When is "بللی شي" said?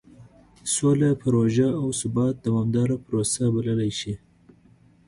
3.55-4.13